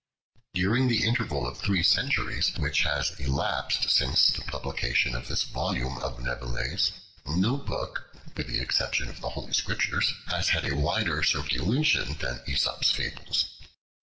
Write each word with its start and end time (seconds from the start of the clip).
During 0.55 0.87
the 0.87 1.03
interval 1.03 1.45
of 1.45 1.59
three 1.59 1.83
centuries 1.83 2.57
which 2.57 2.81
has 2.85 3.11
elapsed 3.19 3.87
since 3.91 4.29
the 4.31 4.41
publication 4.41 5.13
of 5.13 5.27
this 5.27 5.43
volume 5.43 5.99
of 5.99 6.17
Nevelet's, 6.19 6.91
no 7.27 7.55
book, 7.55 8.09
with 8.35 8.47
the 8.47 8.61
exception 8.61 9.09
of 9.09 9.21
the 9.21 9.29
Holy 9.29 9.53
Scriptures, 9.53 10.13
has 10.25 10.49
had 10.49 10.65
a 10.65 10.75
wider 10.75 11.21
circulation 11.21 12.15
than 12.19 12.41
Aesop's 12.47 12.89
Fables. 12.89 13.45